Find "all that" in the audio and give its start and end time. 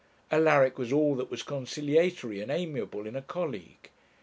0.91-1.29